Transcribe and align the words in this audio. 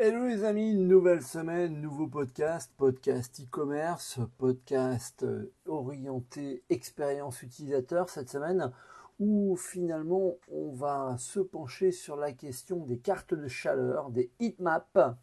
Hello 0.00 0.28
les 0.28 0.44
amis, 0.44 0.76
nouvelle 0.76 1.22
semaine, 1.22 1.80
nouveau 1.80 2.06
podcast, 2.06 2.72
podcast 2.76 3.40
e-commerce, 3.40 4.20
podcast 4.38 5.24
euh, 5.24 5.52
orienté 5.66 6.62
expérience 6.70 7.42
utilisateur 7.42 8.08
cette 8.08 8.30
semaine 8.30 8.70
où 9.18 9.56
finalement 9.56 10.34
on 10.52 10.70
va 10.70 11.16
se 11.18 11.40
pencher 11.40 11.90
sur 11.90 12.14
la 12.14 12.30
question 12.30 12.86
des 12.86 12.98
cartes 12.98 13.34
de 13.34 13.48
chaleur, 13.48 14.10
des 14.10 14.30
heatmaps 14.38 15.16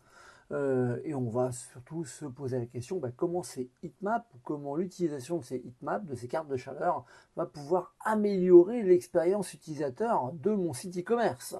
euh, 0.51 0.99
et 1.05 1.15
on 1.15 1.29
va 1.29 1.53
surtout 1.53 2.03
se 2.03 2.25
poser 2.25 2.59
la 2.59 2.65
question 2.65 2.97
bah, 2.97 3.11
comment 3.15 3.43
ces 3.43 3.69
heatmaps, 3.81 4.27
comment 4.43 4.75
l'utilisation 4.75 5.37
de 5.37 5.45
ces 5.45 5.55
heatmaps, 5.55 6.05
de 6.05 6.15
ces 6.15 6.27
cartes 6.27 6.49
de 6.49 6.57
chaleur 6.57 7.05
va 7.37 7.45
pouvoir 7.45 7.95
améliorer 8.01 8.83
l'expérience 8.83 9.53
utilisateur 9.53 10.33
de 10.33 10.51
mon 10.51 10.73
site 10.73 10.97
e-commerce? 10.97 11.55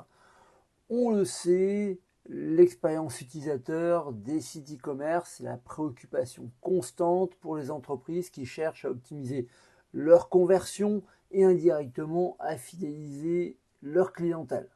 On 0.90 1.12
le 1.12 1.24
sait, 1.24 1.98
L'expérience 2.28 3.21
utilisateur 3.21 4.12
des 4.12 4.41
sites 4.41 4.72
e-commerce, 4.72 5.41
la 5.41 5.58
préoccupation 5.58 6.50
constante 6.59 7.36
pour 7.36 7.55
les 7.55 7.70
entreprises 7.70 8.31
qui 8.31 8.48
cherchent 8.48 8.86
à 8.86 8.90
optimiser 8.90 9.48
leur 9.94 10.30
conversion 10.30 11.03
et 11.30 11.44
indirectement 11.44 12.36
à 12.40 12.58
fidéliser 12.58 13.59
leur 13.84 14.12
clientèle. 14.12 14.70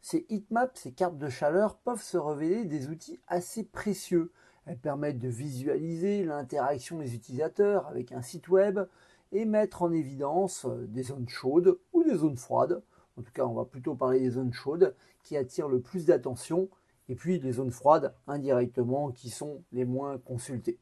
Ces 0.00 0.26
heatmaps, 0.28 0.80
ces 0.80 0.92
cartes 0.92 1.18
de 1.18 1.28
chaleur, 1.28 1.76
peuvent 1.78 2.02
se 2.02 2.16
révéler 2.16 2.64
des 2.64 2.88
outils 2.88 3.18
assez 3.26 3.64
précieux. 3.64 4.30
Elles 4.64 4.78
permettent 4.78 5.18
de 5.18 5.28
visualiser 5.28 6.24
l'interaction 6.24 7.00
des 7.00 7.16
utilisateurs 7.16 7.88
avec 7.88 8.12
un 8.12 8.22
site 8.22 8.48
web 8.48 8.78
et 9.32 9.44
mettre 9.44 9.82
en 9.82 9.90
évidence 9.90 10.66
des 10.86 11.02
zones 11.02 11.28
chaudes 11.28 11.80
ou 11.92 12.04
des 12.04 12.14
zones 12.14 12.36
froides 12.36 12.80
en 13.18 13.22
tout 13.22 13.32
cas, 13.32 13.44
on 13.44 13.54
va 13.54 13.64
plutôt 13.64 13.96
parler 13.96 14.20
des 14.20 14.30
zones 14.30 14.52
chaudes 14.52 14.94
qui 15.28 15.36
attirent 15.36 15.68
le 15.68 15.82
plus 15.82 16.06
d'attention 16.06 16.70
et 17.10 17.14
puis 17.14 17.38
les 17.38 17.52
zones 17.52 17.70
froides 17.70 18.14
indirectement 18.26 19.12
qui 19.12 19.28
sont 19.28 19.62
les 19.72 19.84
moins 19.84 20.16
consultées. 20.16 20.78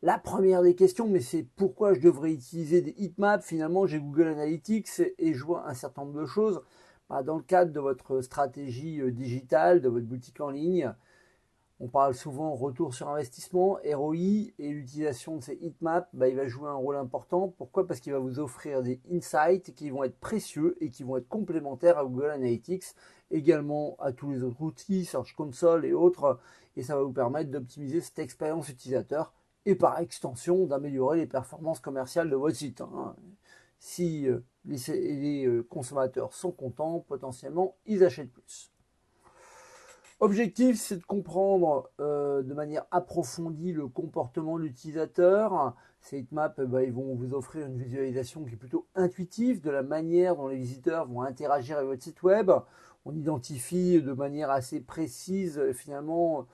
La 0.00 0.18
première 0.18 0.62
des 0.62 0.74
questions, 0.74 1.06
mais 1.06 1.20
c'est 1.20 1.42
pourquoi 1.42 1.92
je 1.92 2.00
devrais 2.00 2.32
utiliser 2.32 2.80
des 2.80 2.94
heatmaps. 2.96 3.46
Finalement, 3.46 3.86
j'ai 3.86 4.00
Google 4.00 4.28
Analytics 4.28 4.88
et 5.18 5.34
je 5.34 5.44
vois 5.44 5.68
un 5.68 5.74
certain 5.74 6.06
nombre 6.06 6.22
de 6.22 6.26
choses. 6.26 6.62
Bah, 7.10 7.22
dans 7.22 7.36
le 7.36 7.42
cadre 7.42 7.70
de 7.70 7.80
votre 7.80 8.22
stratégie 8.22 9.02
euh, 9.02 9.12
digitale, 9.12 9.82
de 9.82 9.90
votre 9.90 10.06
boutique 10.06 10.40
en 10.40 10.48
ligne, 10.48 10.94
on 11.80 11.88
parle 11.88 12.14
souvent 12.14 12.54
retour 12.54 12.94
sur 12.94 13.08
investissement, 13.08 13.78
ROI, 13.84 14.14
et 14.58 14.68
l'utilisation 14.68 15.36
de 15.36 15.42
ces 15.42 15.58
heatmaps, 15.60 16.08
bah, 16.12 16.28
il 16.28 16.36
va 16.36 16.46
jouer 16.46 16.68
un 16.68 16.74
rôle 16.74 16.96
important. 16.96 17.52
Pourquoi? 17.58 17.86
Parce 17.86 18.00
qu'il 18.00 18.12
va 18.12 18.20
vous 18.20 18.38
offrir 18.38 18.82
des 18.82 19.00
insights 19.10 19.74
qui 19.74 19.90
vont 19.90 20.04
être 20.04 20.18
précieux 20.20 20.76
et 20.80 20.90
qui 20.90 21.02
vont 21.02 21.16
être 21.16 21.28
complémentaires 21.28 21.98
à 21.98 22.04
Google 22.04 22.30
Analytics, 22.30 22.84
également 23.30 23.96
à 23.98 24.12
tous 24.12 24.30
les 24.30 24.44
autres 24.44 24.62
outils, 24.62 25.04
Search 25.04 25.34
Console 25.34 25.84
et 25.84 25.92
autres, 25.92 26.38
et 26.76 26.82
ça 26.82 26.94
va 26.96 27.02
vous 27.02 27.12
permettre 27.12 27.50
d'optimiser 27.50 28.00
cette 28.00 28.18
expérience 28.20 28.68
utilisateur 28.68 29.32
et 29.66 29.74
par 29.74 29.98
extension 29.98 30.66
d'améliorer 30.66 31.18
les 31.18 31.26
performances 31.26 31.80
commerciales 31.80 32.30
de 32.30 32.36
votre 32.36 32.56
site. 32.56 32.80
Hein. 32.80 33.16
Si 33.78 34.28
euh, 34.28 34.44
les 34.64 35.46
euh, 35.46 35.62
consommateurs 35.68 36.32
sont 36.32 36.52
contents, 36.52 37.00
potentiellement, 37.00 37.74
ils 37.86 38.04
achètent 38.04 38.32
plus. 38.32 38.70
Objectif, 40.22 40.78
c'est 40.78 40.98
de 40.98 41.04
comprendre 41.04 41.90
euh, 41.98 42.44
de 42.44 42.54
manière 42.54 42.84
approfondie 42.92 43.72
le 43.72 43.88
comportement 43.88 44.56
de 44.56 44.62
l'utilisateur. 44.62 45.74
Ces 46.00 46.18
eh 46.18 46.64
ben, 46.64 46.80
ils 46.80 46.92
vont 46.92 47.16
vous 47.16 47.34
offrir 47.34 47.66
une 47.66 47.76
visualisation 47.76 48.44
qui 48.44 48.54
est 48.54 48.56
plutôt 48.56 48.86
intuitive 48.94 49.60
de 49.60 49.70
la 49.70 49.82
manière 49.82 50.36
dont 50.36 50.46
les 50.46 50.58
visiteurs 50.58 51.08
vont 51.08 51.22
interagir 51.22 51.78
avec 51.78 51.88
votre 51.88 52.04
site 52.04 52.22
web. 52.22 52.52
On 53.04 53.16
identifie 53.16 54.00
de 54.00 54.12
manière 54.12 54.52
assez 54.52 54.80
précise 54.80 55.60
finalement 55.72 56.46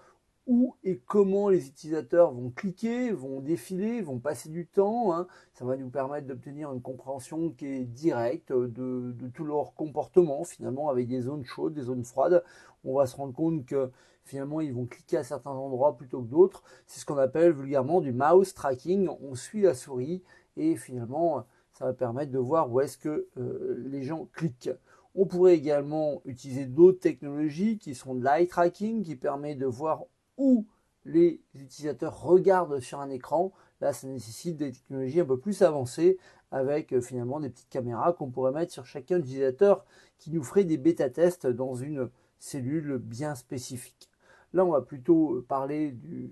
où 0.49 0.75
et 0.83 0.99
comment 0.99 1.51
les 1.51 1.69
utilisateurs 1.69 2.33
vont 2.33 2.51
cliquer, 2.51 3.13
vont 3.13 3.41
défiler, 3.41 4.01
vont 4.01 4.19
passer 4.19 4.49
du 4.49 4.67
temps. 4.67 5.15
Hein. 5.15 5.29
Ça 5.53 5.67
va 5.67 5.77
nous 5.77 5.91
permettre 5.91 6.27
d'obtenir 6.27 6.73
une 6.73 6.81
compréhension 6.81 7.51
qui 7.51 7.67
est 7.67 7.85
directe 7.85 8.51
de, 8.51 9.15
tout 9.35 9.45
leur 9.45 9.75
comportement, 9.75 10.43
finalement, 10.45 10.89
avec 10.89 11.07
des 11.07 11.21
zones 11.21 11.45
chaudes, 11.45 11.75
des 11.75 11.83
zones 11.83 12.03
froides. 12.03 12.43
On 12.83 12.97
va 12.97 13.07
se 13.07 13.15
rendre 13.15 13.35
compte 13.35 13.67
que 13.67 13.91
finalement, 14.25 14.63
ils 14.63 14.73
vont 14.73 14.87
cliquer 14.87 15.19
à 15.19 15.25
certains 15.25 15.51
endroits 15.51 15.97
plutôt 15.97 16.23
que 16.23 16.29
d'autres. 16.29 16.63
C'est 16.87 17.01
ce 17.01 17.05
qu'on 17.05 17.19
appelle 17.19 17.53
vulgairement 17.53 18.01
du 18.01 18.13
mouse 18.13 18.55
tracking. 18.55 19.09
On 19.21 19.35
suit 19.35 19.63
la 19.63 19.75
souris 19.75 20.23
et 20.57 20.77
finalement, 20.77 21.45
ça 21.73 21.85
va 21.85 21.93
permettre 21.93 22.33
de 22.33 22.39
voir 22.39 22.73
où 22.73 22.81
est-ce 22.81 22.97
que 22.97 23.29
euh, 23.37 23.85
les 23.87 24.03
gens 24.03 24.27
cliquent. 24.33 24.71
On 25.15 25.27
pourrait 25.27 25.57
également 25.57 26.23
utiliser 26.25 26.65
d'autres 26.65 27.01
technologies 27.01 27.79
qui 27.79 27.95
sont 27.95 28.15
de 28.15 28.25
l'eye 28.25 28.49
tracking, 28.49 29.03
qui 29.03 29.17
permet 29.17 29.55
de 29.55 29.67
voir 29.67 30.05
où 30.39 30.67
les 31.05 31.41
utilisateurs 31.55 32.23
regardent 32.23 32.81
sur 32.81 33.01
un 33.01 33.11
écran. 33.11 33.53
Là, 33.81 33.93
ça 33.93 34.07
nécessite 34.07 34.57
des 34.57 34.73
technologies 34.73 35.21
un 35.21 35.25
peu 35.25 35.39
plus 35.39 35.63
avancées 35.63 36.19
avec 36.51 36.93
euh, 36.93 37.01
finalement 37.01 37.41
des 37.41 37.51
petites 37.51 37.69
caméras 37.69 38.13
qu'on 38.13 38.31
pourrait 38.31 38.53
mettre 38.53 38.73
sur 38.73 38.87
chacun 38.87 39.19
utilisateur 39.19 39.85
qui 40.19 40.31
nous 40.31 40.43
ferait 40.43 40.65
des 40.65 40.79
bêta-tests 40.79 41.47
dans 41.47 41.75
une 41.75 42.11
cellule 42.39 42.99
bien 42.99 43.35
spécifique. 43.35 44.11
Là, 44.53 44.65
on 44.65 44.71
va 44.71 44.81
plutôt 44.81 45.35
euh, 45.35 45.45
parler 45.47 45.93
de 45.93 46.31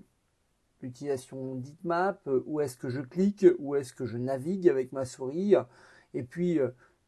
l'utilisation 0.81 1.55
d'Heatmap, 1.55 2.27
euh, 2.27 2.43
où 2.45 2.61
est-ce 2.61 2.77
que 2.77 2.89
je 2.89 3.01
clique, 3.01 3.45
où 3.59 3.75
est-ce 3.75 3.93
que 3.93 4.05
je 4.05 4.17
navigue 4.17 4.69
avec 4.69 4.91
ma 4.91 5.05
souris, 5.05 5.55
et 6.13 6.23
puis 6.23 6.59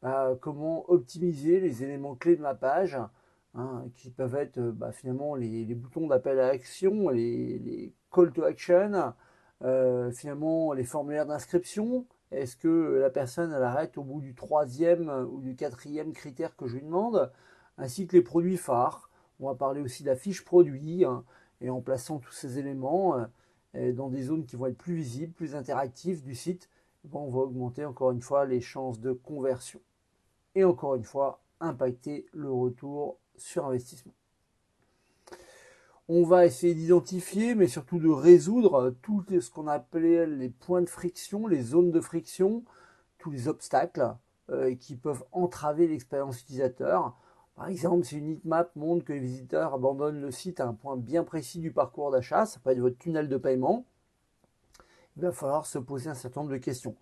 bah, 0.01 0.37
comment 0.41 0.89
optimiser 0.89 1.59
les 1.59 1.83
éléments 1.83 2.15
clés 2.15 2.35
de 2.35 2.41
ma 2.41 2.53
page 2.53 2.97
Hein, 3.55 3.85
qui 3.95 4.11
peuvent 4.11 4.35
être 4.35 4.59
euh, 4.59 4.71
bah, 4.71 4.91
finalement 4.91 5.33
les, 5.33 5.65
boutons 5.73 6.05
d'appel 6.05 6.39
à 6.39 6.51
l'action, 6.51 7.09
les, 7.09 7.91
call 8.13 8.31
to 8.31 8.43
action, 8.43 9.13
euh, 9.63 10.11
finalement 10.11 10.71
les 10.73 10.83
formulaires 10.83 11.25
d'inscription. 11.25 12.05
Est-ce 12.31 12.55
que 12.55 12.99
la 13.01 13.09
personne 13.09 13.51
elle 13.51 13.63
arrête 13.63 13.97
au 13.97 14.03
bout 14.03 14.21
du 14.21 14.35
troisième 14.35 15.09
ou 15.31 15.41
du 15.41 15.55
quatrième 15.55 16.13
critère 16.13 16.55
que 16.55 16.67
je 16.67 16.75
lui 16.75 16.83
demande, 16.83 17.31
ainsi 17.79 18.05
que 18.05 18.15
les 18.15 18.21
produits 18.21 18.57
phares. 18.57 19.09
On 19.39 19.47
va 19.47 19.55
parler 19.55 19.81
aussi 19.81 20.03
de 20.03 20.09
la 20.09 20.15
fiche 20.15 20.45
produit 20.45 21.03
hein, 21.03 21.23
et 21.59 21.71
en 21.71 21.81
plaçant 21.81 22.19
tous 22.19 22.33
ces 22.33 22.59
éléments 22.59 23.25
euh, 23.75 23.93
dans 23.93 24.09
des 24.09 24.23
zones 24.23 24.45
qui 24.45 24.57
vont 24.57 24.67
être 24.67 24.77
plus 24.77 24.95
visibles, 24.95 25.33
plus 25.33 25.55
interactives 25.55 26.21
du 26.23 26.35
site, 26.35 26.69
on 27.11 27.29
va 27.29 27.39
augmenter 27.39 27.83
encore 27.83 28.11
une 28.11 28.21
fois 28.21 28.45
les 28.45 28.61
chances 28.61 28.99
de 28.99 29.11
conversion. 29.11 29.81
Et 30.53 30.63
encore 30.63 30.95
une 30.95 31.03
fois, 31.03 31.41
impacter 31.59 32.27
le 32.33 32.51
retour 32.51 33.17
sur 33.41 33.65
investissement. 33.65 34.13
On 36.11 36.23
va 36.23 36.45
essayer 36.47 36.73
d'identifier, 36.73 37.53
mais 37.53 37.67
surtout 37.67 37.99
de 37.99 38.09
résoudre 38.09 38.95
tout 39.03 39.23
ce 39.29 39.51
qu'on 39.51 39.67
appelait 39.67 40.25
les 40.25 40.49
points 40.49 40.81
de 40.81 40.89
friction, 40.89 41.45
les 41.45 41.61
zones 41.61 41.91
de 41.91 42.01
friction, 42.01 42.63
tous 43.19 43.29
les 43.29 43.47
obstacles 43.47 44.15
euh, 44.49 44.73
qui 44.73 44.95
peuvent 44.95 45.23
entraver 45.31 45.87
l'expérience 45.87 46.41
utilisateur. 46.41 47.15
Par 47.55 47.67
exemple, 47.67 48.05
si 48.05 48.17
une 48.17 48.29
heatmap 48.29 48.75
montre 48.75 49.05
que 49.05 49.13
les 49.13 49.19
visiteurs 49.19 49.75
abandonnent 49.75 50.21
le 50.21 50.31
site 50.31 50.59
à 50.59 50.67
un 50.67 50.73
point 50.73 50.97
bien 50.97 51.23
précis 51.23 51.59
du 51.59 51.71
parcours 51.71 52.09
d'achat, 52.09 52.47
ça 52.47 52.59
peut 52.59 52.71
être 52.71 52.79
votre 52.79 52.97
tunnel 52.97 53.29
de 53.29 53.37
paiement, 53.37 53.85
il 55.15 55.21
va 55.21 55.31
falloir 55.31 55.67
se 55.67 55.77
poser 55.77 56.09
un 56.09 56.15
certain 56.15 56.41
nombre 56.41 56.53
de 56.53 56.57
questions. 56.57 56.95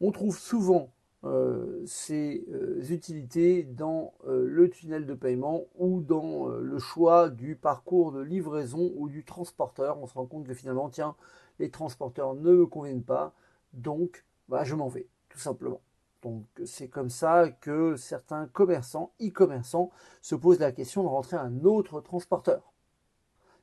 On 0.00 0.12
trouve 0.12 0.38
souvent 0.38 0.90
euh, 1.24 1.82
ces 1.86 2.44
euh, 2.52 2.82
utilités 2.90 3.62
dans 3.62 4.12
euh, 4.26 4.44
le 4.46 4.68
tunnel 4.68 5.06
de 5.06 5.14
paiement 5.14 5.62
ou 5.76 6.00
dans 6.00 6.46
le 6.46 6.78
choix 6.78 7.30
du 7.30 7.56
parcours 7.56 8.12
de 8.12 8.20
livraison 8.20 8.92
ou 8.96 9.08
du 9.08 9.24
transporteur. 9.24 9.98
On 9.98 10.06
se 10.06 10.14
rend 10.14 10.26
compte 10.26 10.46
que 10.46 10.54
finalement, 10.54 10.88
tiens, 10.88 11.16
les 11.58 11.70
transporteurs 11.70 12.34
ne 12.34 12.52
me 12.52 12.66
conviennent 12.66 13.02
pas, 13.02 13.32
donc 13.72 14.24
bah, 14.48 14.62
je 14.64 14.74
m'en 14.74 14.88
vais, 14.88 15.08
tout 15.28 15.38
simplement. 15.38 15.80
Donc 16.22 16.44
c'est 16.64 16.88
comme 16.88 17.10
ça 17.10 17.48
que 17.48 17.96
certains 17.96 18.46
commerçants, 18.46 19.12
e-commerçants, 19.20 19.90
se 20.22 20.34
posent 20.34 20.60
la 20.60 20.72
question 20.72 21.02
de 21.02 21.08
rentrer 21.08 21.36
un 21.36 21.64
autre 21.64 22.00
transporteur. 22.00 22.72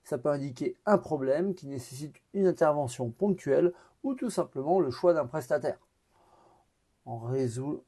Ça 0.03 0.17
peut 0.17 0.29
indiquer 0.29 0.75
un 0.85 0.97
problème 0.97 1.53
qui 1.53 1.67
nécessite 1.67 2.15
une 2.33 2.47
intervention 2.47 3.09
ponctuelle 3.09 3.73
ou 4.03 4.15
tout 4.15 4.29
simplement 4.29 4.79
le 4.79 4.91
choix 4.91 5.13
d'un 5.13 5.25
prestataire 5.25 5.79
en 7.05 7.19
résout 7.19 7.83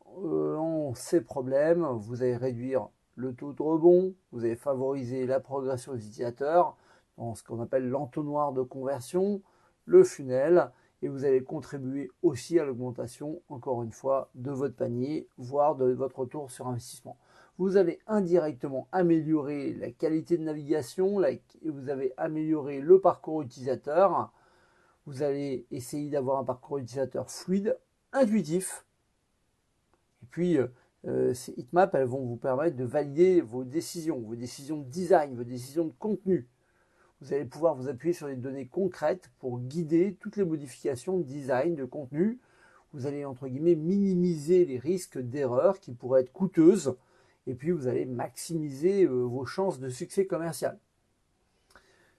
ces 0.95 1.21
problèmes, 1.21 1.85
vous 1.85 2.21
allez 2.21 2.35
réduire 2.37 2.89
le 3.15 3.33
taux 3.33 3.53
de 3.53 3.61
rebond, 3.61 4.13
vous 4.31 4.43
allez 4.43 4.55
favoriser 4.55 5.25
la 5.25 5.39
progression 5.39 5.93
des 5.93 6.05
utilisateurs 6.05 6.75
dans 7.17 7.33
ce 7.33 7.43
qu'on 7.43 7.61
appelle 7.61 7.87
l'entonnoir 7.87 8.51
de 8.51 8.61
conversion, 8.61 9.41
le 9.85 10.03
funnel, 10.03 10.71
et 11.01 11.07
vous 11.07 11.23
allez 11.23 11.43
contribuer 11.43 12.09
aussi 12.23 12.59
à 12.59 12.65
l'augmentation, 12.65 13.41
encore 13.49 13.83
une 13.83 13.91
fois, 13.91 14.29
de 14.35 14.51
votre 14.51 14.75
panier, 14.75 15.27
voire 15.37 15.75
de 15.75 15.91
votre 15.93 16.19
retour 16.19 16.51
sur 16.51 16.67
investissement. 16.67 17.17
Vous 17.57 17.77
allez 17.77 17.99
indirectement 18.07 18.87
améliorer 18.91 19.73
la 19.73 19.91
qualité 19.91 20.37
de 20.37 20.43
navigation, 20.43 21.21
vous 21.63 21.89
avez 21.89 22.13
amélioré 22.17 22.81
le 22.81 22.99
parcours 22.99 23.41
utilisateur, 23.43 24.33
vous 25.05 25.23
allez 25.23 25.67
essayer 25.71 26.09
d'avoir 26.09 26.39
un 26.39 26.43
parcours 26.43 26.79
utilisateur 26.79 27.29
fluide, 27.29 27.77
intuitif, 28.11 28.84
et 30.25 30.27
puis, 30.31 30.57
euh, 30.57 30.67
euh, 31.05 31.35
ces 31.35 31.51
heatmaps, 31.51 31.93
elles 31.93 32.07
vont 32.07 32.25
vous 32.25 32.35
permettre 32.35 32.75
de 32.75 32.83
valider 32.83 33.41
vos 33.41 33.63
décisions, 33.63 34.19
vos 34.19 34.35
décisions 34.35 34.79
de 34.79 34.89
design, 34.89 35.35
vos 35.35 35.43
décisions 35.43 35.85
de 35.85 35.93
contenu. 35.99 36.49
Vous 37.21 37.31
allez 37.31 37.45
pouvoir 37.45 37.75
vous 37.75 37.89
appuyer 37.89 38.11
sur 38.11 38.25
des 38.25 38.35
données 38.35 38.65
concrètes 38.65 39.29
pour 39.37 39.59
guider 39.59 40.17
toutes 40.19 40.35
les 40.35 40.43
modifications 40.43 41.19
de 41.19 41.23
design, 41.23 41.75
de 41.75 41.85
contenu. 41.85 42.39
Vous 42.91 43.05
allez, 43.05 43.23
entre 43.23 43.47
guillemets, 43.47 43.75
minimiser 43.75 44.65
les 44.65 44.79
risques 44.79 45.19
d'erreurs 45.19 45.79
qui 45.79 45.93
pourraient 45.93 46.21
être 46.21 46.33
coûteuses. 46.33 46.97
Et 47.45 47.53
puis, 47.53 47.69
vous 47.69 47.87
allez 47.87 48.07
maximiser 48.07 49.03
euh, 49.03 49.25
vos 49.25 49.45
chances 49.45 49.79
de 49.79 49.89
succès 49.89 50.25
commercial. 50.25 50.79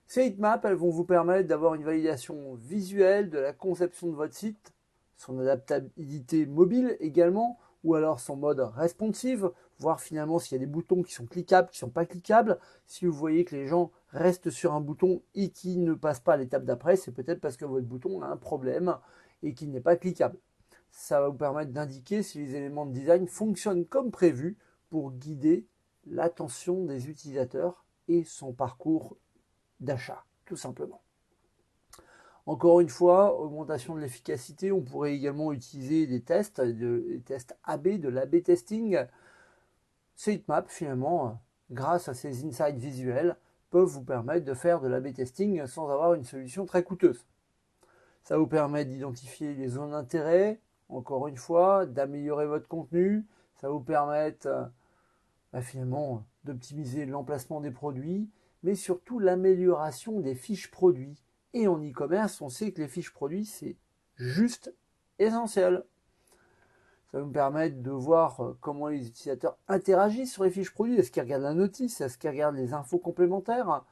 Ces 0.06 0.26
heatmaps, 0.26 0.64
elles 0.64 0.76
vont 0.76 0.90
vous 0.90 1.04
permettre 1.04 1.48
d'avoir 1.48 1.74
une 1.74 1.82
validation 1.82 2.54
visuelle 2.54 3.30
de 3.30 3.38
la 3.38 3.52
conception 3.52 4.06
de 4.06 4.14
votre 4.14 4.34
site, 4.34 4.72
son 5.16 5.40
adaptabilité 5.40 6.46
mobile 6.46 6.96
également, 7.00 7.58
ou 7.84 7.94
alors 7.94 8.20
son 8.20 8.36
mode 8.36 8.60
responsive, 8.60 9.50
voir 9.78 10.00
finalement 10.00 10.38
s'il 10.38 10.56
y 10.56 10.56
a 10.56 10.64
des 10.64 10.70
boutons 10.70 11.02
qui 11.02 11.12
sont 11.12 11.26
cliquables, 11.26 11.68
qui 11.68 11.76
ne 11.76 11.88
sont 11.88 11.90
pas 11.90 12.06
cliquables. 12.06 12.58
Si 12.86 13.06
vous 13.06 13.12
voyez 13.12 13.44
que 13.44 13.54
les 13.54 13.66
gens 13.66 13.92
restent 14.08 14.50
sur 14.50 14.74
un 14.74 14.80
bouton 14.80 15.22
et 15.34 15.50
qui 15.50 15.76
ne 15.76 15.94
passent 15.94 16.20
pas 16.20 16.34
à 16.34 16.36
l'étape 16.36 16.64
d'après, 16.64 16.96
c'est 16.96 17.12
peut-être 17.12 17.40
parce 17.40 17.56
que 17.56 17.64
votre 17.64 17.86
bouton 17.86 18.22
a 18.22 18.26
un 18.26 18.36
problème 18.36 18.96
et 19.42 19.54
qu'il 19.54 19.70
n'est 19.70 19.80
pas 19.80 19.96
cliquable. 19.96 20.38
Ça 20.90 21.20
va 21.20 21.28
vous 21.28 21.36
permettre 21.36 21.72
d'indiquer 21.72 22.22
si 22.22 22.38
les 22.38 22.54
éléments 22.54 22.86
de 22.86 22.92
design 22.92 23.28
fonctionnent 23.28 23.84
comme 23.84 24.10
prévu 24.10 24.56
pour 24.88 25.12
guider 25.12 25.66
l'attention 26.06 26.84
des 26.84 27.08
utilisateurs 27.08 27.84
et 28.08 28.24
son 28.24 28.52
parcours 28.52 29.16
d'achat, 29.80 30.24
tout 30.44 30.56
simplement. 30.56 31.02
Encore 32.46 32.78
une 32.80 32.88
fois, 32.88 33.40
augmentation 33.40 33.96
de 33.96 34.00
l'efficacité, 34.00 34.70
on 34.70 34.80
pourrait 34.80 35.14
également 35.14 35.52
utiliser 35.52 36.06
des 36.06 36.22
tests, 36.22 36.60
des 36.60 37.20
tests 37.24 37.58
AB, 37.64 37.98
de 37.98 38.08
l'AB 38.08 38.40
testing. 38.40 38.98
Ces 40.14 40.44
finalement, 40.68 41.40
grâce 41.72 42.08
à 42.08 42.14
ces 42.14 42.44
insights 42.44 42.78
visuels, 42.78 43.36
peuvent 43.70 43.88
vous 43.88 44.04
permettre 44.04 44.44
de 44.44 44.54
faire 44.54 44.80
de 44.80 44.86
l'AB 44.86 45.12
testing 45.12 45.66
sans 45.66 45.90
avoir 45.90 46.14
une 46.14 46.22
solution 46.22 46.66
très 46.66 46.84
coûteuse. 46.84 47.26
Ça 48.22 48.38
vous 48.38 48.46
permet 48.46 48.84
d'identifier 48.84 49.54
les 49.54 49.68
zones 49.68 49.90
d'intérêt, 49.90 50.60
encore 50.88 51.26
une 51.26 51.36
fois, 51.36 51.84
d'améliorer 51.84 52.46
votre 52.46 52.68
contenu. 52.68 53.26
Ça 53.56 53.70
vous 53.70 53.80
permet 53.80 54.36
bah, 55.52 55.62
finalement 55.62 56.24
d'optimiser 56.44 57.06
l'emplacement 57.06 57.60
des 57.60 57.72
produits, 57.72 58.30
mais 58.62 58.76
surtout 58.76 59.18
l'amélioration 59.18 60.20
des 60.20 60.36
fiches 60.36 60.70
produits 60.70 61.25
et 61.54 61.68
en 61.68 61.78
e-commerce, 61.78 62.40
on 62.40 62.48
sait 62.48 62.72
que 62.72 62.80
les 62.80 62.88
fiches 62.88 63.12
produits, 63.12 63.44
c'est 63.44 63.76
juste 64.16 64.74
essentiel. 65.18 65.84
Ça 67.10 67.18
va 67.18 67.24
nous 67.24 67.32
permettre 67.32 67.82
de 67.82 67.90
voir 67.90 68.40
euh, 68.40 68.58
comment 68.60 68.88
les 68.88 69.06
utilisateurs 69.06 69.56
interagissent 69.68 70.32
sur 70.32 70.44
les 70.44 70.50
fiches 70.50 70.72
produits. 70.72 70.98
Est-ce 70.98 71.10
qu'ils 71.10 71.22
regardent 71.22 71.44
la 71.44 71.54
notice? 71.54 72.00
Est-ce 72.00 72.18
qu'ils 72.18 72.30
regardent 72.30 72.56
les 72.56 72.74
infos 72.74 72.98
complémentaires? 72.98 73.84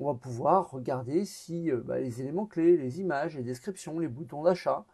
On 0.00 0.12
va 0.12 0.18
pouvoir 0.18 0.70
regarder 0.70 1.24
si 1.24 1.70
euh, 1.70 1.82
bah, 1.84 1.98
les 1.98 2.20
éléments 2.20 2.46
clés, 2.46 2.76
les 2.76 3.00
images, 3.00 3.36
les 3.36 3.42
descriptions, 3.42 3.98
les 3.98 4.08
boutons 4.08 4.44
d'achat, 4.44 4.86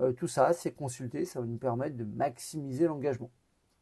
euh, 0.00 0.12
tout 0.12 0.28
ça, 0.28 0.52
c'est 0.52 0.72
consulté. 0.72 1.24
Ça 1.24 1.40
va 1.40 1.46
nous 1.46 1.56
permettre 1.56 1.96
de 1.96 2.04
maximiser 2.04 2.86
l'engagement. 2.86 3.30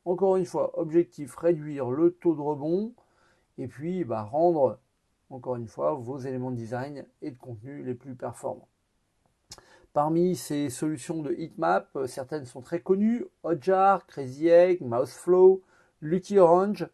Encore 0.04 0.36
une 0.36 0.46
fois, 0.46 0.78
objectif, 0.78 1.36
réduire 1.36 1.90
le 1.90 2.12
taux 2.12 2.34
de 2.34 2.40
rebond 2.40 2.94
et 3.58 3.68
puis 3.68 4.04
bah, 4.04 4.22
rendre 4.22 4.78
encore 5.30 5.56
une 5.56 5.68
fois, 5.68 5.94
vos 5.94 6.18
éléments 6.18 6.50
de 6.50 6.56
design 6.56 7.06
et 7.22 7.30
de 7.30 7.38
contenu 7.38 7.82
les 7.82 7.94
plus 7.94 8.14
performants. 8.14 8.68
Parmi 9.92 10.36
ces 10.36 10.70
solutions 10.70 11.22
de 11.22 11.32
heatmap, 11.32 11.88
euh, 11.96 12.06
certaines 12.06 12.44
sont 12.44 12.60
très 12.60 12.80
connues, 12.80 13.26
Hotjar, 13.42 14.06
Crazy 14.06 14.48
Egg, 14.48 14.80
Mouseflow, 14.82 15.62
Lucky 16.00 16.38
Orange. 16.38 16.88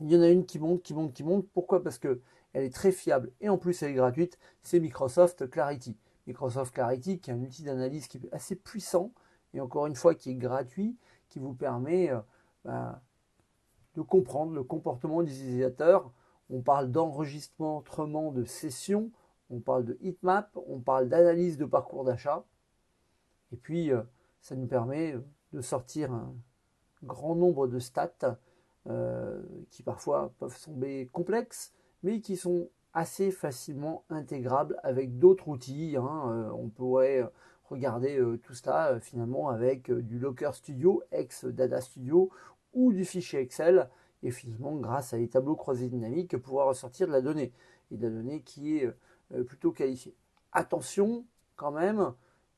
Il 0.00 0.10
y 0.10 0.16
en 0.16 0.22
a 0.22 0.28
une 0.28 0.46
qui 0.46 0.58
monte, 0.58 0.82
qui 0.82 0.94
monte, 0.94 1.12
qui 1.12 1.24
monte. 1.24 1.46
Pourquoi? 1.52 1.82
Parce 1.82 1.98
que 1.98 2.20
elle 2.52 2.64
est 2.64 2.74
très 2.74 2.90
fiable 2.90 3.30
et 3.40 3.48
en 3.48 3.58
plus 3.58 3.82
elle 3.82 3.90
est 3.90 3.94
gratuite. 3.94 4.38
C'est 4.62 4.80
Microsoft 4.80 5.48
Clarity. 5.50 5.96
Microsoft 6.26 6.74
Clarity 6.74 7.20
qui 7.20 7.30
est 7.30 7.34
un 7.34 7.40
outil 7.40 7.62
d'analyse 7.62 8.08
qui 8.08 8.16
est 8.16 8.32
assez 8.32 8.56
puissant 8.56 9.12
et 9.52 9.60
encore 9.60 9.86
une 9.86 9.94
fois 9.94 10.14
qui 10.14 10.30
est 10.30 10.34
gratuit, 10.34 10.96
qui 11.28 11.38
vous 11.38 11.52
permet 11.52 12.10
euh, 12.10 12.18
bah, 12.64 13.02
de 13.94 14.00
comprendre 14.00 14.52
le 14.52 14.62
comportement 14.62 15.22
des 15.22 15.32
utilisateurs 15.32 16.10
on 16.50 16.60
parle 16.60 16.90
d'enregistrement 16.90 18.32
de 18.32 18.44
sessions, 18.44 19.10
on 19.50 19.60
parle 19.60 19.84
de 19.84 19.98
heatmap, 20.02 20.50
on 20.66 20.80
parle 20.80 21.08
d'analyse 21.08 21.56
de 21.56 21.64
parcours 21.64 22.04
d'achat. 22.04 22.44
Et 23.52 23.56
puis, 23.56 23.92
euh, 23.92 24.02
ça 24.40 24.54
nous 24.54 24.66
permet 24.66 25.14
euh, 25.14 25.24
de 25.52 25.60
sortir 25.60 26.12
un 26.12 26.34
grand 27.02 27.34
nombre 27.34 27.66
de 27.66 27.78
stats 27.78 28.38
euh, 28.86 29.42
qui 29.70 29.82
parfois 29.82 30.32
peuvent 30.38 30.56
sembler 30.56 31.08
complexes, 31.12 31.72
mais 32.02 32.20
qui 32.20 32.36
sont 32.36 32.68
assez 32.92 33.30
facilement 33.30 34.04
intégrables 34.08 34.78
avec 34.82 35.18
d'autres 35.18 35.48
outils. 35.48 35.96
Hein. 35.96 36.52
on 36.56 36.68
pourrait 36.68 37.30
regarder 37.64 38.20
tout 38.42 38.54
cela 38.54 38.98
finalement 38.98 39.48
avec 39.48 39.92
du 39.92 40.18
Locker 40.18 40.50
Studio, 40.54 41.02
ex 41.12 41.44
Data 41.44 41.80
Studio 41.80 42.30
ou 42.72 42.92
du 42.92 43.04
fichier 43.04 43.38
Excel 43.38 43.88
et 44.22 44.30
finalement 44.30 44.76
grâce 44.76 45.12
à 45.12 45.18
des 45.18 45.28
tableaux 45.28 45.56
croisés 45.56 45.88
dynamiques 45.88 46.36
pouvoir 46.36 46.68
ressortir 46.68 47.06
de 47.06 47.12
la 47.12 47.22
donnée 47.22 47.52
et 47.90 47.96
de 47.96 48.06
la 48.06 48.10
donnée 48.14 48.42
qui 48.42 48.78
est 48.78 48.92
euh, 49.32 49.44
plutôt 49.44 49.72
qualifiée. 49.72 50.14
Attention 50.52 51.24
quand 51.56 51.70
même, 51.70 52.12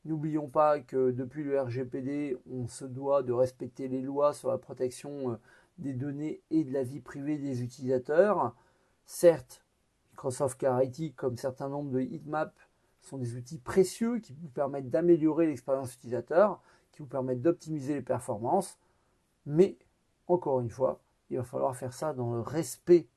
n'oublions 0.05 0.47
pas 0.47 0.79
que 0.79 1.11
depuis 1.11 1.43
le 1.43 1.59
RGPD, 1.59 2.37
on 2.49 2.67
se 2.67 2.85
doit 2.85 3.23
de 3.23 3.33
respecter 3.33 3.87
les 3.87 4.01
lois 4.01 4.33
sur 4.33 4.49
la 4.49 4.57
protection 4.57 5.31
euh, 5.31 5.35
des 5.77 5.93
données 5.93 6.41
et 6.51 6.63
de 6.63 6.73
la 6.73 6.83
vie 6.83 6.99
privée 6.99 7.37
des 7.37 7.63
utilisateurs. 7.63 8.55
Certes, 9.05 9.63
Microsoft 10.11 10.59
Clarity, 10.59 11.13
comme 11.13 11.37
certains 11.37 11.69
nombres 11.69 11.91
de 11.91 12.01
heatmaps, 12.01 12.53
sont 13.01 13.17
des 13.17 13.35
outils 13.35 13.57
précieux 13.57 14.19
qui 14.19 14.33
vous 14.33 14.47
permettent 14.47 14.89
d'améliorer 14.89 15.47
l'expérience 15.47 15.93
utilisateur, 15.93 16.61
qui 16.91 16.99
vous 16.99 17.07
permettent 17.07 17.41
d'optimiser 17.41 17.95
les 17.95 18.01
performances, 18.01 18.79
mais 19.45 19.77
encore 20.27 20.61
une 20.61 20.69
fois, 20.69 21.01
il 21.33 21.37
va 21.37 21.43
falloir 21.43 21.75
faire 21.75 21.93
ça 21.93 22.13
dans 22.13 22.33
le 22.33 22.41
respect 22.41 23.07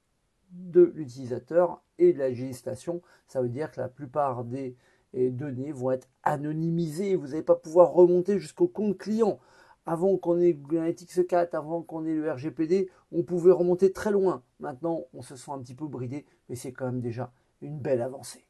de 0.51 0.93
l'utilisateur 0.95 1.83
et 1.99 2.13
de 2.13 2.19
la 2.19 2.31
législation. 2.31 3.03
Ça 3.29 3.43
veut 3.43 3.49
dire 3.49 3.71
que 3.71 3.81
la 3.81 3.89
plupart 3.89 4.45
des 4.45 4.77
données 5.15 5.73
vont 5.73 5.91
être 5.91 6.09
anonymisées. 6.23 7.15
Vous 7.15 7.29
n'allez 7.29 7.43
pas 7.43 7.57
pouvoir 7.57 7.93
remonter 7.93 8.39
jusqu'au 8.39 8.69
compte 8.69 8.97
client. 8.97 9.39
Avant 9.85 10.17
qu'on 10.17 10.41
ait 10.41 10.55
Google 10.55 10.79
Analytics 10.79 11.27
4, 11.27 11.55
avant 11.55 11.83
qu'on 11.83 12.07
ait 12.07 12.15
le 12.15 12.33
RGPD, 12.33 12.91
on 13.13 13.23
pouvait 13.23 13.53
remonter 13.53 13.93
très 13.93 14.11
loin. 14.11 14.43
Maintenant, 14.61 15.05
on 15.13 15.23
se 15.23 15.37
sent 15.37 15.51
un 15.53 15.61
petit 15.61 15.75
peu 15.75 15.87
bridé, 15.87 16.27
mais 16.49 16.57
c'est 16.57 16.73
quand 16.73 16.87
même 16.87 17.01
déjà 17.01 17.33
une 17.61 17.79
belle 17.79 18.03
avancée. 18.03 18.47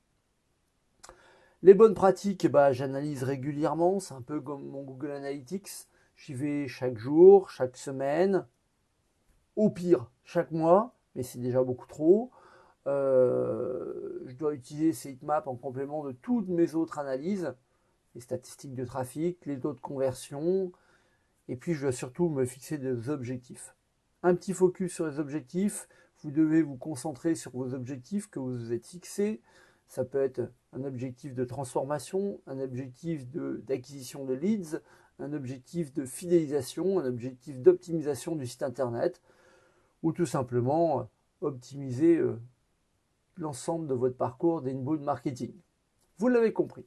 Les 1.63 1.75
bonnes 1.75 1.95
pratiques, 1.95 2.47
bah, 2.47 2.73
j'analyse 2.73 3.23
régulièrement. 3.23 3.99
C'est 3.99 4.15
un 4.15 4.23
peu 4.23 4.41
comme 4.41 4.67
mon 4.67 4.83
Google 4.83 5.11
Analytics. 5.11 5.89
J'y 6.17 6.35
vais 6.35 6.69
chaque 6.69 6.97
jour, 6.97 7.51
chaque 7.51 7.77
semaine, 7.77 8.47
au 9.57 9.71
pire 9.71 10.11
chaque 10.25 10.53
mois, 10.53 10.95
mais 11.15 11.23
c'est 11.23 11.41
déjà 11.41 11.63
beaucoup 11.63 11.87
trop. 11.87 12.31
Euh, 12.87 14.21
je 14.27 14.37
dois 14.37 14.55
utiliser 14.55 14.93
ces 14.93 15.11
heatmaps 15.11 15.49
en 15.49 15.57
complément 15.57 16.05
de 16.05 16.13
toutes 16.13 16.49
mes 16.49 16.75
autres 16.75 16.99
analyses, 16.99 17.55
les 18.15 18.21
statistiques 18.21 18.75
de 18.75 18.85
trafic, 18.85 19.45
les 19.47 19.59
taux 19.59 19.73
de 19.73 19.81
conversion, 19.81 20.73
et 21.49 21.57
puis 21.57 21.75
je 21.75 21.83
dois 21.83 21.93
surtout 21.93 22.29
me 22.29 22.45
fixer 22.45 22.79
des 22.79 23.11
objectifs. 23.11 23.75
Un 24.23 24.35
petit 24.35 24.53
focus 24.53 24.95
sur 24.95 25.07
les 25.07 25.19
objectifs, 25.19 25.89
vous 26.23 26.31
devez 26.31 26.63
vous 26.63 26.77
concentrer 26.77 27.35
sur 27.35 27.53
vos 27.53 27.75
objectifs 27.75 28.29
que 28.29 28.39
vous 28.39 28.57
vous 28.57 28.73
êtes 28.73 28.87
fixés. 28.87 29.43
Ça 29.89 30.05
peut 30.05 30.21
être 30.21 30.51
un 30.73 30.85
objectif 30.85 31.35
de 31.35 31.45
transformation, 31.45 32.41
un 32.47 32.59
objectif 32.59 33.27
d'acquisition 33.31 34.25
de 34.25 34.35
leads, 34.35 34.81
un 35.19 35.33
objectif 35.33 35.93
de 35.93 36.05
fidélisation, 36.05 36.99
un 36.99 37.07
objectif 37.07 37.61
d'optimisation 37.61 38.35
du 38.35 38.47
site 38.47 38.63
internet 38.63 39.21
ou 40.03 40.13
tout 40.13 40.27
simplement 40.27 41.01
euh, 41.01 41.05
optimiser 41.41 42.17
euh, 42.17 42.41
l'ensemble 43.37 43.87
de 43.87 43.95
votre 43.95 44.17
parcours 44.17 44.63
d'inbound 44.63 45.03
marketing. 45.03 45.55
Vous 46.19 46.29
l'avez 46.29 46.53
compris, 46.53 46.87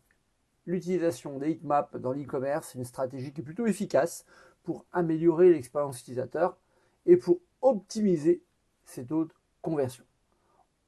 l'utilisation 0.66 1.38
des 1.38 1.52
heatmaps 1.52 1.96
dans 2.00 2.12
l'e-commerce 2.12 2.76
est 2.76 2.80
une 2.80 2.86
stratégie 2.86 3.32
qui 3.34 3.42
est 3.42 3.44
plutôt 3.44 3.68
efficace 3.68 4.26
pour 4.64 4.86
améliorer 4.92 5.52
l'expérience 5.52 6.02
utilisateur 6.02 6.58
et 7.06 7.18
pour 7.18 7.40
optimiser 7.62 8.44
ses 8.86 9.06
taux 9.06 9.26
de 9.26 9.34
conversion. 9.62 10.04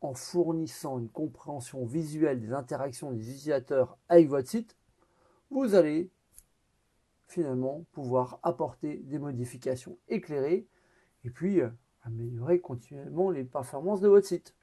En 0.01 0.13
fournissant 0.13 0.97
une 0.97 1.09
compréhension 1.09 1.85
visuelle 1.85 2.39
des 2.39 2.53
interactions 2.53 3.11
des 3.11 3.29
utilisateurs 3.29 3.97
avec 4.09 4.27
votre 4.29 4.49
site, 4.49 4.75
vous 5.51 5.75
allez 5.75 6.09
finalement 7.27 7.85
pouvoir 7.91 8.39
apporter 8.43 8.97
des 8.97 9.19
modifications 9.19 9.97
éclairées 10.09 10.67
et 11.23 11.29
puis 11.29 11.61
euh, 11.61 11.69
améliorer 12.03 12.59
continuellement 12.59 13.29
les 13.29 13.43
performances 13.43 14.01
de 14.01 14.07
votre 14.07 14.27
site. 14.27 14.55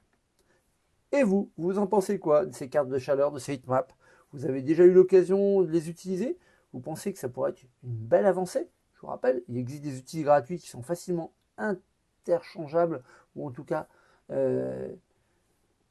Et 1.11 1.23
vous, 1.23 1.51
vous 1.57 1.79
en 1.79 1.87
pensez 1.87 2.19
quoi 2.19 2.45
de 2.45 2.53
ces 2.53 2.69
cartes 2.69 2.89
de 2.89 2.99
chaleur, 2.99 3.31
de 3.31 3.39
ces 3.39 3.53
heatmaps? 3.53 3.95
Vous 4.31 4.45
avez 4.45 4.61
déjà 4.61 4.83
eu 4.83 4.91
l'occasion 4.91 5.61
de 5.63 5.71
les 5.71 5.89
utiliser? 5.89 6.37
Vous 6.71 6.79
pensez 6.79 7.11
que 7.11 7.19
ça 7.19 7.29
pourrait 7.29 7.51
être 7.51 7.63
une 7.83 7.95
belle 7.95 8.25
avancée? 8.25 8.69
Je 8.93 9.01
vous 9.01 9.07
rappelle, 9.07 9.43
il 9.47 9.57
existe 9.57 9.83
des 9.83 9.97
outils 9.97 10.23
gratuits 10.23 10.59
qui 10.59 10.67
sont 10.67 10.83
facilement 10.83 11.33
interchangeables 11.57 13.01
ou 13.35 13.47
en 13.47 13.51
tout 13.51 13.63
cas 13.63 13.87
euh, 14.29 14.93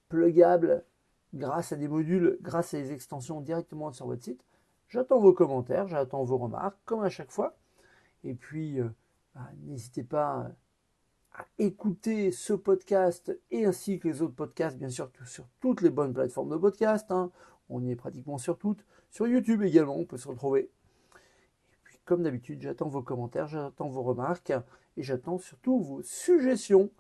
pluggables 0.09 0.85
grâce 1.35 1.73
à 1.73 1.77
des 1.77 1.89
modules, 1.89 2.39
grâce 2.43 2.75
à 2.75 2.79
des 2.79 2.93
extensions 2.93 3.41
directement 3.41 3.91
sur 3.93 4.07
votre 4.07 4.23
site. 4.23 4.45
J'attends 4.89 5.19
vos 5.19 5.33
commentaires, 5.33 5.89
j'attends 5.89 6.23
vos 6.25 6.39
remarques, 6.39 6.79
comme 6.85 7.03
à 7.03 7.11
chaque 7.11 7.31
fois. 7.31 7.57
Et 8.25 8.35
puis, 8.35 8.81
euh, 8.81 8.89
bah, 9.35 9.51
n'hésitez 9.67 10.05
pas 10.05 10.51
écouter 11.59 12.31
ce 12.33 12.53
podcast 12.53 13.37
et 13.51 13.65
ainsi 13.65 13.99
que 13.99 14.09
les 14.09 14.23
autres 14.23 14.35
podcasts, 14.35 14.79
bien 14.79 14.91
sûr, 14.91 15.11
sur 15.27 15.47
toutes 15.61 15.83
les 15.83 15.91
bonnes 15.91 16.13
plateformes 16.13 16.51
de 16.51 16.57
podcast. 16.57 17.11
Hein. 17.11 17.31
On 17.69 17.83
y 17.83 17.91
est 17.91 17.97
pratiquement 17.97 18.39
sur 18.39 18.59
toutes. 18.59 18.85
Sur 19.11 19.27
YouTube 19.27 19.63
également, 19.63 19.97
on 19.97 20.05
peut 20.05 20.17
se 20.17 20.29
retrouver. 20.29 20.63
Et 20.63 21.77
puis, 21.85 21.99
comme 22.05 22.23
d'habitude, 22.23 22.63
j'attends 22.63 22.89
vos 22.89 23.03
commentaires, 23.03 23.49
j'attends 23.49 23.89
vos 23.89 24.03
remarques 24.03 24.53
et 24.97 25.03
j'attends 25.03 25.39
surtout 25.39 25.81
vos 25.81 26.03
suggestions. 26.03 26.91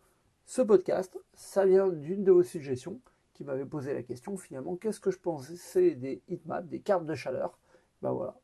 Ce 0.46 0.62
podcast, 0.62 1.18
ça 1.34 1.66
vient 1.66 1.88
d'une 1.88 2.24
de 2.24 2.32
vos 2.32 2.42
suggestions 2.42 3.00
qui 3.34 3.44
m'avait 3.44 3.66
posé 3.66 3.94
la 3.94 4.02
question 4.02 4.36
finalement 4.36 4.76
qu'est-ce 4.76 4.98
que 4.98 5.10
je 5.10 5.18
pensais 5.18 5.94
des 5.94 6.22
heatmaps, 6.28 6.68
des 6.68 6.80
cartes 6.80 7.06
de 7.06 7.14
chaleur? 7.14 7.58
Ben 8.02 8.12
voilà. 8.12 8.34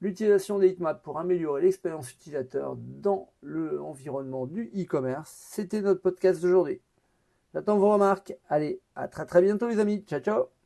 L'utilisation 0.00 0.58
des 0.58 0.68
heatmaps 0.68 1.02
pour 1.02 1.18
améliorer 1.18 1.60
l'expérience 1.62 2.10
utilisateur 2.10 2.76
dans 2.76 3.32
l'environnement 3.42 4.46
du 4.46 4.70
e-commerce, 4.74 5.30
c'était 5.50 5.82
notre 5.82 6.00
podcast 6.00 6.40
d'aujourd'hui. 6.40 6.80
J'attends 7.52 7.78
vos 7.78 7.92
remarques. 7.92 8.34
Allez, 8.48 8.80
à 8.94 9.08
très 9.08 9.26
très 9.26 9.42
bientôt 9.42 9.68
les 9.68 9.78
amis. 9.78 10.04
Ciao 10.06 10.20
ciao 10.20 10.59